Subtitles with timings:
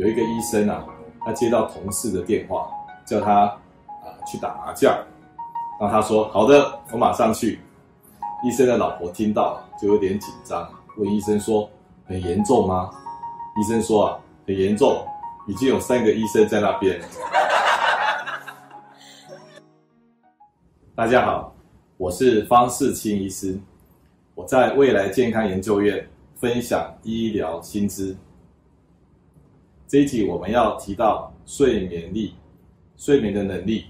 [0.00, 0.82] 有一个医生啊，
[1.20, 2.70] 他接到同事的电话，
[3.04, 4.90] 叫他啊去打麻将。
[5.78, 7.60] 然后他说：“好的，我马上去。”
[8.42, 10.66] 医生的老婆听到就有点紧张，
[10.96, 11.68] 问医生说
[12.08, 12.90] ：“很严重吗？”
[13.60, 15.06] 医生说：“啊，很严重，
[15.46, 16.98] 已经有三个医生在那边。
[20.96, 21.54] ”大家好，
[21.98, 23.60] 我是方世清医师，
[24.34, 28.16] 我在未来健康研究院分享医疗新知。
[29.90, 32.32] 这一集我们要提到睡眠力，
[32.96, 33.86] 睡眠的能力，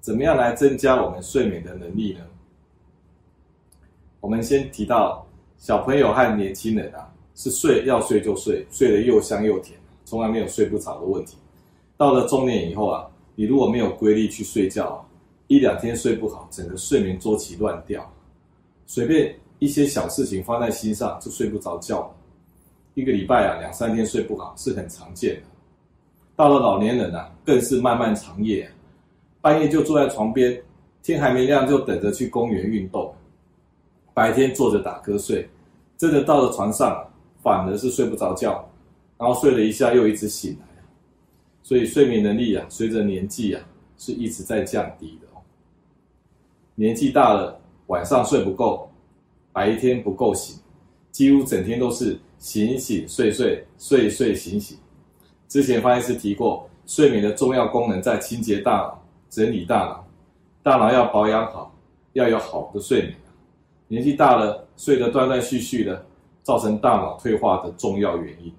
[0.00, 2.26] 怎么样来增加我们睡眠的能力呢？
[4.18, 5.24] 我们先提到
[5.58, 11.36] 小朋友和年轻人啊，是睡要睡就睡，睡得又香又甜，从来没有睡不着的问题。
[11.96, 15.08] 到了中年以后啊，你如果没有规律去睡觉，
[15.46, 18.12] 一两天睡不好，整个睡眠周期乱掉，
[18.86, 22.12] 随便一些小事情放在心上就睡不着觉。
[22.94, 25.42] 一个礼拜啊，两三天睡不好是很常见的。
[26.36, 28.70] 到了老年人啊，更是漫漫长夜啊，
[29.40, 30.62] 半夜就坐在床边，
[31.02, 33.12] 天还没亮就等着去公园运动，
[34.12, 35.48] 白天坐着打瞌睡，
[35.96, 37.04] 真的到了床上，
[37.42, 38.64] 反而是睡不着觉，
[39.18, 40.66] 然后睡了一下又一直醒来。
[41.64, 43.62] 所以睡眠能力啊，随着年纪啊，
[43.98, 45.42] 是一直在降低的哦。
[46.76, 48.88] 年纪大了，晚上睡不够，
[49.52, 50.56] 白天不够醒，
[51.10, 52.16] 几乎整天都是。
[52.44, 54.76] 醒醒睡睡睡睡醒醒。
[55.48, 60.06] 之前方医师提过，睡眠的重要功能在清洁大脑、整理大脑。
[60.62, 61.74] 大脑要保养好，
[62.12, 63.14] 要有好的睡眠。
[63.88, 66.04] 年纪大了，睡得断断续续的，
[66.42, 68.52] 造成大脑退化的重要原因。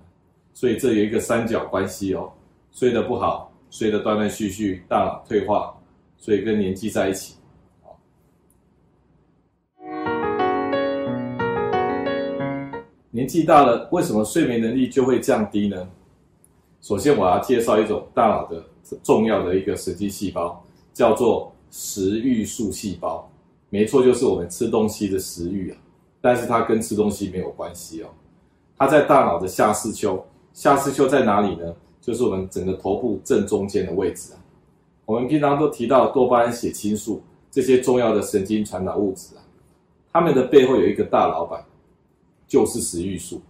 [0.51, 2.33] 所以这有一个三角关系哦，
[2.71, 5.71] 睡得不好，睡得断断续续，大脑退化，
[6.17, 7.34] 所以跟年纪在一起。
[13.15, 15.87] 年纪大了，为什么睡眠能力就会降低呢？
[16.81, 18.61] 首先，我要介绍一种大脑的
[19.01, 20.61] 重要的一个神经细胞，
[20.93, 23.25] 叫做食欲素细胞。
[23.69, 25.77] 没错，就是我们吃东西的食欲啊。
[26.19, 28.07] 但是它跟吃东西没有关系哦。
[28.77, 31.73] 它在大脑的下视丘，下视丘在哪里呢？
[32.01, 34.37] 就是我们整个头部正中间的位置啊。
[35.05, 39.39] 我们平常都提到多巴胺、血清素这些重要的神经传导物质啊，
[40.11, 41.63] 它们的背后有一个大老板。
[42.47, 43.41] 就是食欲素，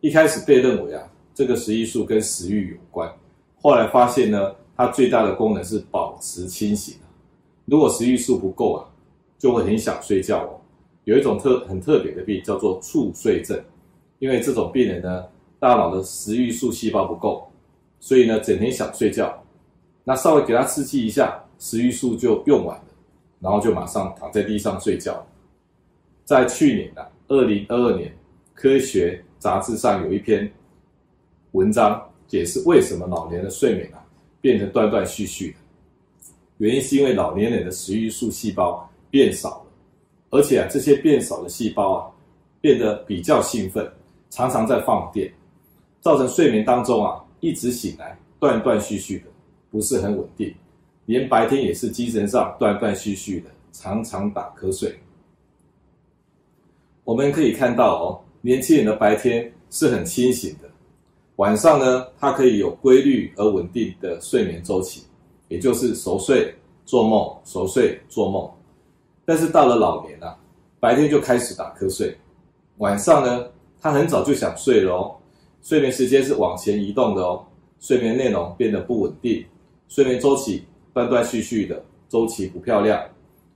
[0.00, 1.02] 一开始被认为啊，
[1.34, 3.12] 这个食欲素跟食欲有关，
[3.60, 6.96] 后来发现呢，它最大的功能是保持清醒。
[7.66, 8.88] 如果食欲素不够啊，
[9.38, 10.60] 就会很想睡觉哦。
[11.04, 13.62] 有一种特很特别的病叫做猝睡症，
[14.18, 15.24] 因为这种病人呢，
[15.58, 17.46] 大脑的食欲素细胞不够，
[18.00, 19.42] 所以呢，整天想睡觉，
[20.04, 22.84] 那稍微给他刺激一下，食欲素就用完了，
[23.40, 25.26] 然后就马上躺在地上睡觉。
[26.24, 28.14] 在去年啊，二零二二年。
[28.58, 30.52] 科学杂志上有一篇
[31.52, 34.04] 文章解释为什么老年的睡眠啊
[34.40, 35.58] 变得断断续续的，
[36.56, 39.66] 原因是因为老年人的食欲素细胞变少了，
[40.30, 42.10] 而且啊这些变少的细胞啊
[42.60, 43.88] 变得比较兴奋，
[44.28, 45.32] 常常在放电，
[46.00, 49.26] 造成睡眠当中啊一直醒来，断断续续的，
[49.70, 50.52] 不是很稳定，
[51.06, 54.92] 连白天也是精神上断断续续的，常常打瞌睡。
[57.04, 58.20] 我们可以看到哦。
[58.40, 60.68] 年轻人的白天是很清醒的，
[61.36, 65.02] 晚上呢，他可以有规律而稳定的睡眠周期，
[65.48, 66.54] 也就是熟睡、
[66.84, 68.48] 做梦、熟睡、做梦。
[69.24, 70.38] 但是到了老年啊，
[70.78, 72.16] 白天就开始打瞌睡，
[72.76, 73.46] 晚上呢，
[73.80, 75.16] 他很早就想睡了哦，
[75.60, 77.44] 睡眠时间是往前移动的哦，
[77.80, 79.44] 睡眠内容变得不稳定，
[79.88, 80.62] 睡眠周期
[80.94, 83.04] 断断续续的，周期不漂亮，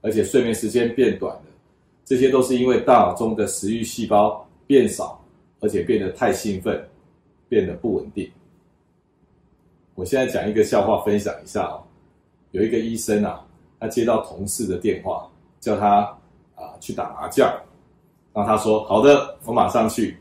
[0.01, 1.43] 而且睡眠时间变短了，
[2.03, 4.45] 这些都是因为大脑中的食欲细胞。
[4.73, 5.23] 变少，
[5.59, 6.83] 而且变得太兴奋，
[7.47, 8.27] 变得不稳定。
[9.93, 11.83] 我现在讲一个笑话分享一下哦。
[12.49, 13.45] 有一个医生啊，
[13.79, 15.29] 他接到同事的电话，
[15.59, 15.99] 叫他
[16.55, 17.47] 啊去打麻将。
[18.33, 20.17] 然后他说：“好的，我马上去。”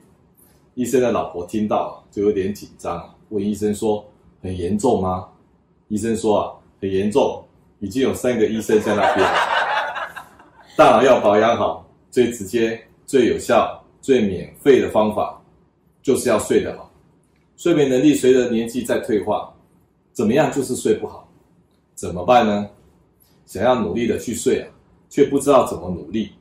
[0.77, 4.05] 医生的老婆听到就有点紧张，问医生说
[4.43, 5.27] ：“很严重吗？”
[5.89, 7.43] 医生说：“啊，很严重，
[7.81, 9.27] 已经有三个医生在那边。
[10.77, 15.41] 大脑要保养好，最直接、最有效。”最免费的方法，
[16.03, 16.93] 就是要睡得好。
[17.57, 19.55] 睡眠能力随着年纪在退化，
[20.13, 21.27] 怎么样就是睡不好，
[21.95, 22.69] 怎么办呢？
[23.47, 24.69] 想要努力的去睡啊，
[25.09, 26.33] 却不知道怎么努力。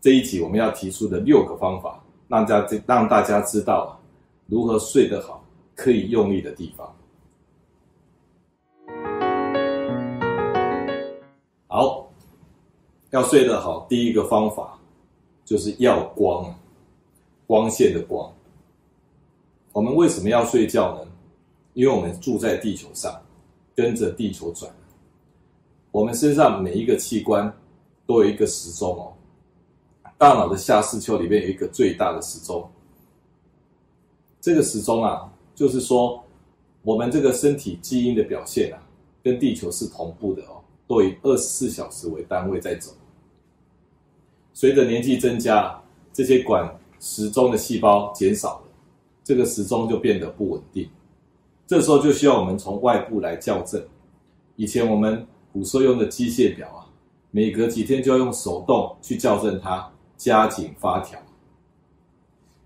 [0.00, 4.00] 这一集我们要提出的六个方法，让大家让大家知道，
[4.46, 5.44] 如何睡得好，
[5.74, 6.94] 可以用力的地方。
[11.66, 12.08] 好，
[13.10, 14.77] 要睡得好，第一个方法。
[15.48, 16.54] 就是要光，
[17.46, 18.30] 光线的光。
[19.72, 21.10] 我们为什么要睡觉呢？
[21.72, 23.18] 因为我们住在地球上，
[23.74, 24.70] 跟着地球转。
[25.90, 27.50] 我们身上每一个器官
[28.04, 29.14] 都有一个时钟哦。
[30.18, 32.70] 大脑的下视丘里面有一个最大的时钟。
[34.42, 36.22] 这个时钟啊，就是说
[36.82, 38.76] 我们这个身体基因的表现啊，
[39.24, 42.92] 跟地球是同步的哦，都以二十四小时为单位在走。
[44.60, 45.80] 随着年纪增加，
[46.12, 46.68] 这些管
[46.98, 48.62] 时钟的细胞减少了，
[49.22, 50.90] 这个时钟就变得不稳定。
[51.64, 53.80] 这时候就需要我们从外部来校正。
[54.56, 56.90] 以前我们古时候用的机械表啊，
[57.30, 61.16] 每隔几天就要用手动去校正它，加紧发条。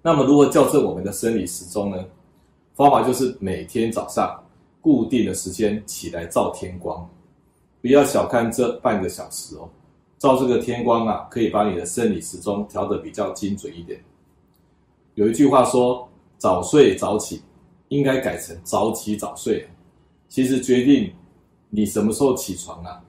[0.01, 2.03] 那么如何校正我们的生理时钟呢？
[2.75, 4.43] 方法就是每天早上
[4.81, 7.07] 固定的时间起来照天光，
[7.83, 9.69] 不要小看这半个小时哦。
[10.23, 14.01] 照这个天光啊，可以把你的生理时钟调得比较精准一点。
[15.17, 16.09] 有一句话说
[16.39, 17.43] ：“早睡早起，
[17.89, 19.69] 应该改成早起早睡。”
[20.31, 21.13] 其实决定
[21.71, 23.03] 你什么时候起床啊，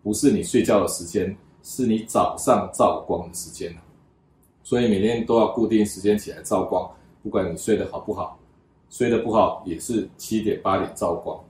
[0.00, 3.76] 不是你睡觉的时间，是你早上照光的时间。
[4.62, 6.88] 所以每天都要固定时间起来照光，
[7.20, 8.38] 不管你睡得好不好，
[8.90, 11.44] 睡得不好也是七点八点照光。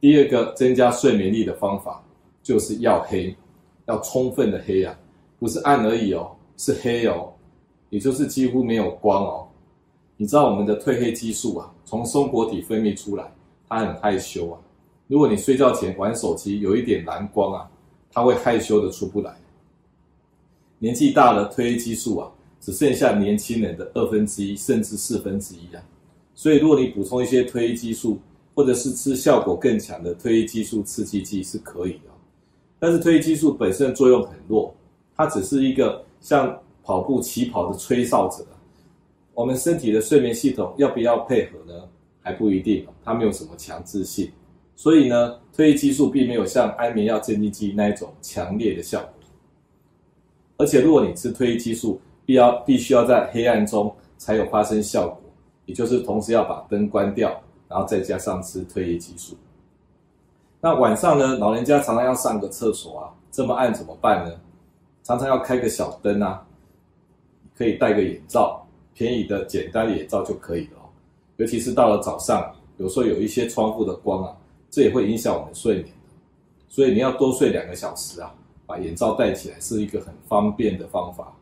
[0.00, 2.02] 第二个增加睡眠力的方法。
[2.42, 3.34] 就是要黑，
[3.86, 4.98] 要充分的黑啊，
[5.38, 7.32] 不是暗而已哦，是黑哦，
[7.90, 9.46] 也就是几乎没有光哦。
[10.16, 13.32] 你知道我们的褪黑激素啊，从松果体分泌出来，
[13.68, 14.58] 它很害羞啊。
[15.06, 17.70] 如果你睡觉前玩手机，有一点蓝光啊，
[18.12, 19.34] 它会害羞的出不来。
[20.78, 25.82] 年纪大了，褪黑激素啊，只剩下年轻人的二分之一甚至四分之一啊。
[26.34, 28.18] 所以如果你补充一些褪黑激素，
[28.54, 32.09] 或者是吃效果更强的褪黑激素刺激剂是可以的。
[32.80, 34.74] 但是褪黑激素本身的作用很弱，
[35.14, 38.44] 它只是一个像跑步起跑的吹哨者。
[39.34, 41.88] 我们身体的睡眠系统要不要配合呢？
[42.22, 44.30] 还不一定，它没有什么强制性。
[44.74, 49.10] 所以呢，褪黑激素并没有像安眠药、镇静剂那一种强烈的效果。
[50.56, 55.20] 而且如果你吃褪黑激素，必要必须要在黑暗中才有发生效果，
[55.64, 57.30] 也就是同时要把灯关掉，
[57.68, 59.36] 然后再加上吃褪黑激素。
[60.60, 64.38] 那晚上呢，老人家常常要上个厕所啊，这么暗怎么办呢？
[65.02, 66.46] 常常要开个小灯啊，
[67.56, 70.84] 可以戴个眼罩，便宜的简单的眼罩就可以了哦。
[71.38, 74.36] 尤其是到了早上，有时候有一些窗户的光啊，
[74.70, 75.92] 这也会影响我们睡眠的。
[76.68, 78.34] 所以你要多睡两个小时啊，
[78.66, 81.32] 把眼罩戴起来是一个很方便的方法。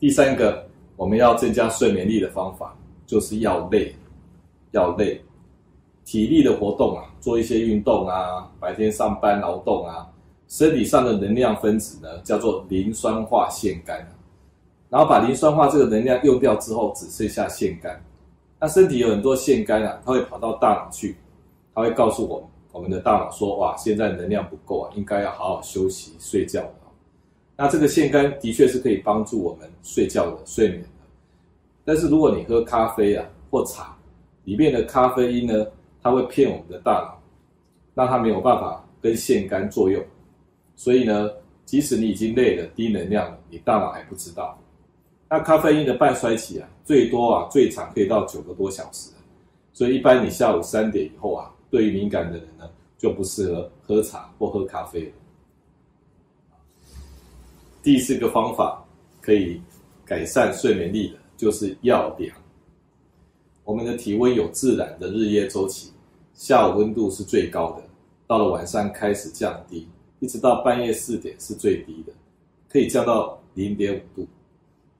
[0.00, 0.66] 第三个，
[0.96, 2.74] 我们要增加睡眠力的方法，
[3.06, 3.94] 就是要累，
[4.70, 5.22] 要累。
[6.06, 10.06] 体力的活动啊，做一些运动啊，白天上班劳动啊，
[10.46, 13.92] 身体上的能量分子呢，叫做磷酸化腺苷，
[14.88, 17.90] 然后把磷酸化这个能量用掉之后，只剩下腺苷。
[18.60, 21.16] 那身体有很多腺苷啊，它会跑到大脑去，
[21.74, 26.74] 它会告诉我们，我们的大脑说，哇，现在能量不够啊，应该要好好休息睡觉了。
[27.56, 30.88] 那这个腺苷的确是可以帮助我们睡觉的睡眠的，
[31.84, 33.96] 但是如果你喝咖啡啊或茶，
[34.44, 35.66] 里面的咖啡因呢，
[36.06, 37.20] 它会骗我们的大脑，
[37.92, 40.00] 让它没有办法跟腺苷作用，
[40.76, 41.28] 所以呢，
[41.64, 44.56] 即使你已经累了、低能量了，你大脑还不知道。
[45.28, 49.10] 那咖啡因的半衰期啊，最多啊，最长可以到九个多小时，
[49.72, 55.12] 所以一般你下午三点以后啊，对于敏感的人呢，就不适合喝茶或喝咖啡了。
[57.82, 58.80] 第四个方法
[59.20, 59.60] 可以
[60.04, 62.32] 改善睡眠力的，就是要凉。
[63.64, 65.90] 我们的体温有自然的日夜周期。
[66.36, 67.82] 下午温度是最高的，
[68.26, 69.88] 到了晚上开始降低，
[70.20, 72.12] 一直到半夜四点是最低的，
[72.68, 74.28] 可以降到零点五度。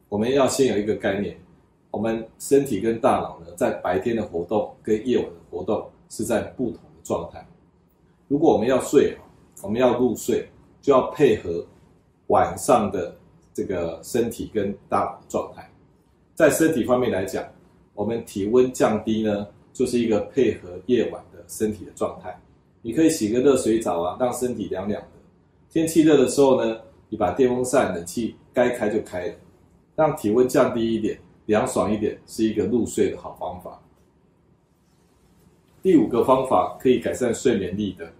[0.08, 1.36] 我们要先有一个概念，
[1.90, 7.46] 我们身体跟大脑呢，在白天的活动跟夜晚的活动是在不同的状态。
[8.28, 9.14] 如果我们要睡，
[9.62, 10.48] 我们要入睡，
[10.80, 11.62] 就要配合
[12.28, 13.14] 晚上的
[13.52, 15.70] 这个身体跟大脑的状态。
[16.34, 17.44] 在身体方面来讲，
[17.92, 22.34] 我们体温降低呢，就是一个配合夜晚的身体的状态，
[22.80, 25.08] 你可以洗个热水澡啊，让身体凉凉的。
[25.68, 26.80] 天气热的时候呢，
[27.10, 29.34] 你把电风扇、冷气该开就开了，
[29.94, 33.78] 让体温降低一点，凉爽一点，是一个入睡的好方法。
[35.82, 38.10] 第五个方法可以改善睡眠力的，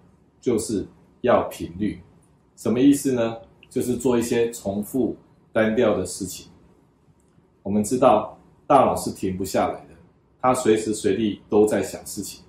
[0.43, 0.87] 就是
[1.23, 1.99] 要频率。
[2.57, 3.39] 什么意思呢？
[3.71, 5.17] 就是做一些重复
[5.55, 6.53] 单调的事情。
[7.63, 9.86] 我们知道，大脑是停不下来。
[10.47, 12.41] 他随时随地都在想事情，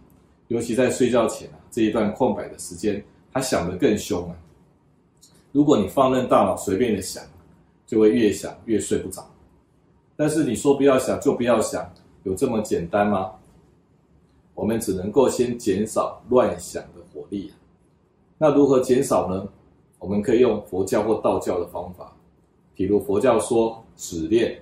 [0.50, 4.38] 尤其在睡觉前啊，这一段空白的时间，他想得更凶啊。
[5.51, 7.24] 如果你放任大脑随便的想，
[7.88, 9.27] 就会越想越睡不着。
[10.16, 13.32] 但是你说不要想就不要想，有这么简单吗？
[14.54, 17.51] 我们只能够先减少乱想的火力。
[18.38, 19.48] 那如何减少呢？
[19.98, 22.16] 我们可以用佛教或道教的方法，
[22.75, 24.62] 比如佛教说止念，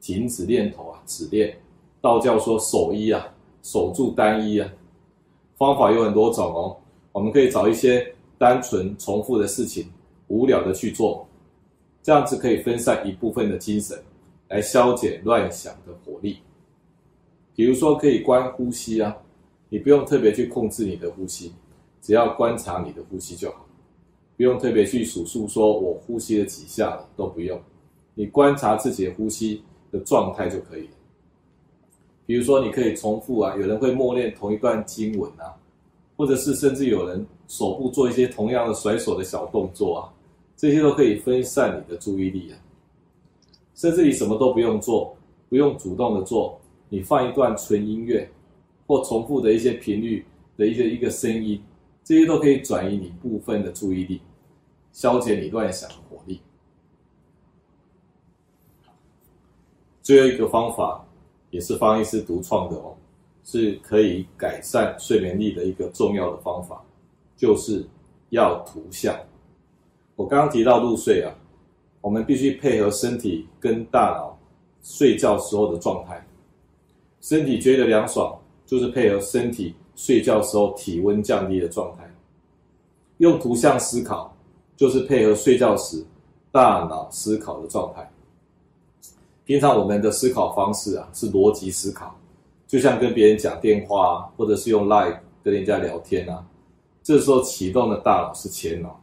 [0.00, 1.48] 停止念头啊，止念；
[2.00, 3.26] 道教说守一啊，
[3.62, 4.68] 守住单一啊。
[5.56, 6.76] 方法有很多种哦，
[7.12, 9.86] 我们可以找一些单纯重复的事情，
[10.28, 11.28] 无聊的去做，
[12.02, 14.02] 这样子可以分散一部分的精神，
[14.48, 16.38] 来消减乱想的火力。
[17.54, 19.14] 比如说，可以观呼吸啊，
[19.68, 21.52] 你不用特别去控制你的呼吸，
[22.00, 23.66] 只要观察你的呼吸就好。
[24.38, 27.60] 不用特别去数数，说我呼吸了几下了，都不用。
[28.14, 30.94] 你观察自己的呼吸的状态就可以了。
[32.30, 35.52] 比如说，你可以重复啊，有人会默念同一段经文啊，
[36.16, 40.14] 或者是甚至有人手部做一些同样的甩手的小动作啊，
[40.56, 42.54] 这些都可以分散你的注意力啊。
[43.74, 45.12] 甚至你什么都不用做，
[45.48, 46.56] 不用主动的做，
[46.88, 48.30] 你放一段纯音乐，
[48.86, 50.24] 或重复的一些频率
[50.56, 51.60] 的一个一个声音，
[52.04, 54.20] 这些都可以转移你部分的注意力。
[54.92, 56.40] 消减你乱想的火力。
[60.00, 61.04] 最后一个方法
[61.50, 62.96] 也是方医师独创的哦，
[63.44, 66.82] 是可以改善睡眠力的一个重要的方法，
[67.36, 67.84] 就是
[68.30, 69.14] 要图像。
[70.16, 71.34] 我刚刚提到入睡啊，
[72.00, 74.38] 我们必须配合身体跟大脑
[74.82, 76.26] 睡觉时候的状态。
[77.20, 82.10] 身体觉得凉爽，就是配合身体睡觉时候体温降低的状态。
[83.18, 84.34] 用图像思考。
[84.76, 86.02] 就是配合睡觉时
[86.50, 88.10] 大脑思考的状态。
[89.50, 92.14] 平常我们的思考方式啊是逻辑思考，
[92.68, 96.46] 就像跟别人讲电话啊，或者是用 Line 跟人家聊天啊，
[97.02, 99.00] 这时候启动的大脑是前脑。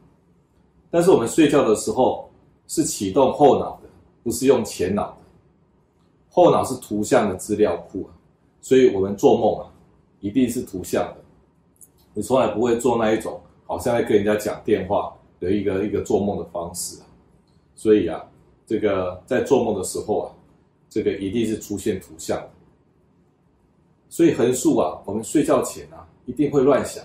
[0.90, 2.30] 但是我们睡觉的时候
[2.66, 3.90] 是启动后脑的，
[4.24, 5.18] 不是用前脑的。
[6.30, 8.16] 后脑是图像的资料库啊，
[8.62, 9.70] 所以我们做梦啊
[10.22, 11.18] 一定是图像的。
[12.14, 15.14] 你从来不会做那一种好像在跟人家讲电话。
[15.42, 17.06] 的一个一个做梦的方式啊，
[17.76, 18.24] 所以啊，
[18.66, 20.32] 这个在做梦的时候啊，
[20.90, 22.42] 这个一定是出现图像。
[24.10, 27.04] 所以横竖啊，我们睡觉前啊，一定会乱想，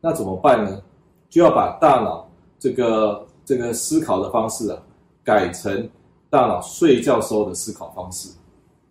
[0.00, 0.82] 那怎么办呢？
[1.28, 4.82] 就要把大脑这个这个思考的方式啊，
[5.24, 5.88] 改成
[6.30, 8.30] 大脑睡觉时候的思考方式，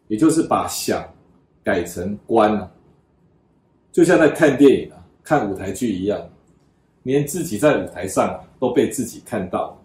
[0.08, 1.08] 也就是把想
[1.64, 2.72] 改成观了，
[3.92, 6.20] 就像在看电影啊，看舞台剧一样。
[7.04, 9.82] 连自己在舞台上都被自己看到，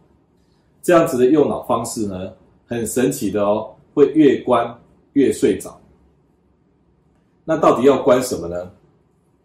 [0.83, 2.33] 这样子的用脑方式呢，
[2.67, 4.79] 很神奇的哦，会越关
[5.13, 5.79] 越睡着。
[7.45, 8.71] 那到底要关什么呢？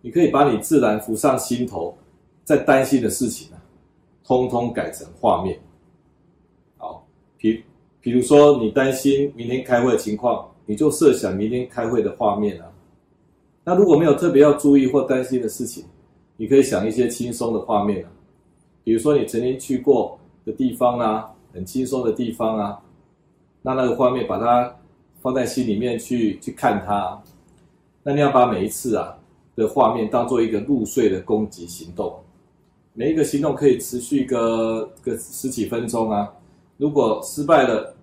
[0.02, 1.98] 你可以把你自然浮上心头，
[2.44, 3.58] 在担心的事情啊，
[4.24, 5.60] 通通改成画面。
[6.78, 7.06] 好，
[7.38, 7.64] 比
[8.00, 12.72] 比如说你担心明天开会的情况，你就设想明天开会的画面啊。
[13.64, 15.84] 那如果没有特别要注意或担心的事情，
[16.38, 18.12] 你可以想一些轻松的画面啊，
[18.84, 22.80] 比如说你曾经去过的地方啊，很轻松的地方啊，
[23.62, 24.76] 那那个画面把它
[25.22, 27.22] 放在心里面去去看它，
[28.04, 29.18] 那你要把每一次啊
[29.56, 32.18] 的画面当做一个入睡的攻击行动，
[32.94, 36.32] 每一个行动可以持续个个十几分钟啊，
[36.78, 37.96] 如果失败了，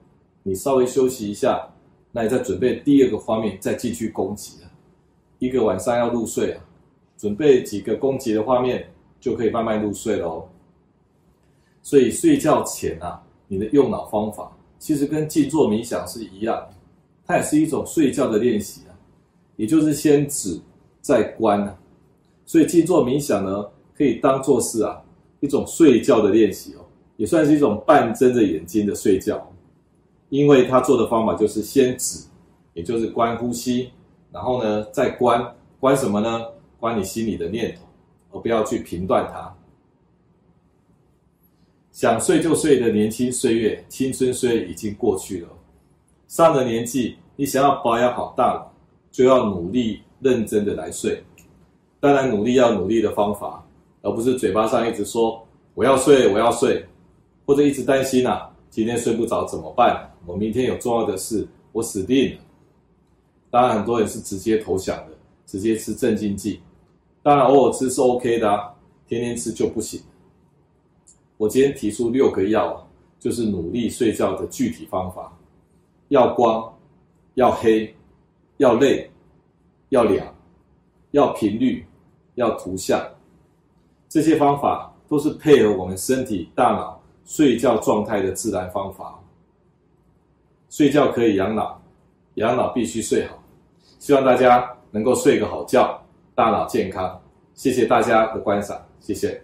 [0.42, 1.68] 你稍微休息一下，
[2.12, 4.70] 那你再准备第二个画面再继续攻击啊，
[5.38, 6.64] 一个晚上要入睡啊。
[7.16, 8.87] 准备几个攻击的画面，
[9.20, 10.46] 就可以慢慢入睡喽。
[11.80, 14.50] 所以睡觉前啊，你的用脑方法
[14.84, 16.62] 其实跟静坐冥想是一样，
[17.26, 18.92] 它也是一种睡觉的练习啊。
[19.56, 20.60] 也就是先止
[21.00, 21.74] 再观啊。
[22.44, 23.64] 所以静坐冥想呢，
[23.96, 25.02] 可以当做是啊
[25.40, 26.84] 一种睡觉的练习哦，
[27.16, 29.50] 也算是一种半睁着眼睛的睡觉。
[30.28, 32.22] 因为他做的方法就是先止，
[32.74, 33.88] 也就是观呼吸，
[34.30, 35.42] 然后呢再观，
[35.80, 36.42] 观什么呢？
[36.78, 39.50] 观你心里的念头，而不要去评断它。
[41.94, 45.48] 想睡就睡的年轻岁月，青春岁月已经过去了。
[46.26, 48.72] 上了年纪，你想要保养好大脑，
[49.12, 51.22] 就要努力认真的来睡。
[52.00, 53.64] 当然，努力要努力的方法，
[54.02, 55.40] 而不是嘴巴上一直说
[55.74, 56.84] 我要睡，我要睡，
[57.46, 60.12] 或者一直担心啊，今天睡不着怎么办？
[60.26, 62.38] 我明天有重要的事，我死定了。
[63.52, 66.58] 当然，很多人是直接投降的，直接吃镇静剂。
[67.22, 68.74] 当然，偶尔吃是 OK 的啊，
[69.06, 70.00] 天天吃就不行。
[71.36, 72.86] 我今天提出六个要，
[73.18, 75.36] 就是努力睡觉的具体方法：
[76.08, 76.72] 要光，
[77.34, 77.92] 要黑，
[78.58, 79.10] 要累，
[79.88, 80.26] 要凉，
[81.10, 81.84] 要频率，
[82.34, 83.04] 要图像。
[84.08, 89.18] 这些方法都是配合我们身体、大脑睡觉状态的自然方法。
[90.70, 91.80] 睡觉可以养脑，
[92.34, 93.42] 养脑必须睡好。
[93.98, 96.00] 希望大家能够睡个好觉，
[96.34, 97.20] 大脑健康。
[97.54, 99.40] 谢谢大家的观赏，谢谢。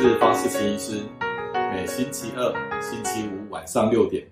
[0.00, 1.02] 是方世奇医师，
[1.72, 4.24] 每星期二、星期五晚上六点，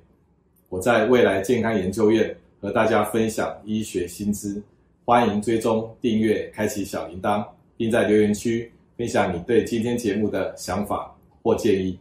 [0.69, 4.63] 我在未来健康研究院和大家分享医学新知。
[5.05, 7.45] 欢迎追踪、订阅、开启小铃铛，
[7.77, 11.99] 并在留言区分享你对今天节目的想法或建议。